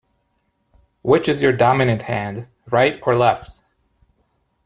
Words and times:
Which 1.03 1.29
is 1.29 1.43
your 1.43 1.51
dominant 1.53 2.01
hand, 2.01 2.47
right 2.71 2.99
or 3.03 3.15
left? 3.15 3.61